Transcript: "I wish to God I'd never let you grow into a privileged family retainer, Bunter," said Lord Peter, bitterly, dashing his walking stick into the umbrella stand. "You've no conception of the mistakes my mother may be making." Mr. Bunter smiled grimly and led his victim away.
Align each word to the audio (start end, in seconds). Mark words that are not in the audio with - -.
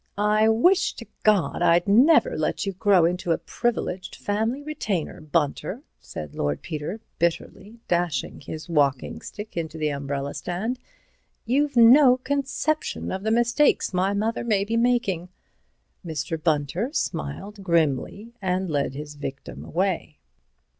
"I 0.17 0.49
wish 0.49 0.95
to 0.95 1.05
God 1.21 1.61
I'd 1.61 1.87
never 1.87 2.35
let 2.35 2.65
you 2.65 2.73
grow 2.73 3.05
into 3.05 3.33
a 3.33 3.37
privileged 3.37 4.15
family 4.15 4.63
retainer, 4.63 5.21
Bunter," 5.21 5.83
said 5.99 6.33
Lord 6.33 6.63
Peter, 6.63 7.01
bitterly, 7.19 7.77
dashing 7.87 8.41
his 8.41 8.67
walking 8.67 9.21
stick 9.21 9.55
into 9.55 9.77
the 9.77 9.89
umbrella 9.89 10.33
stand. 10.33 10.79
"You've 11.45 11.77
no 11.77 12.17
conception 12.17 13.11
of 13.11 13.21
the 13.21 13.29
mistakes 13.29 13.93
my 13.93 14.15
mother 14.15 14.43
may 14.43 14.65
be 14.65 14.75
making." 14.75 15.29
Mr. 16.03 16.43
Bunter 16.43 16.89
smiled 16.93 17.61
grimly 17.61 18.33
and 18.41 18.71
led 18.71 18.95
his 18.95 19.13
victim 19.13 19.63
away. 19.63 20.17